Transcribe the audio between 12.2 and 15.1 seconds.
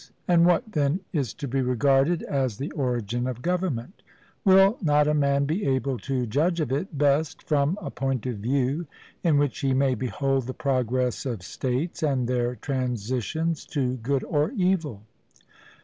their transitions to good or evil?